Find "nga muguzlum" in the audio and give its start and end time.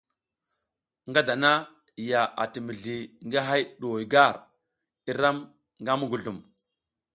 5.81-6.39